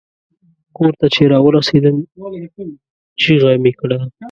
[0.77, 1.95] کور ته چې را ورسیدم
[3.21, 3.99] چیغه مې کړه.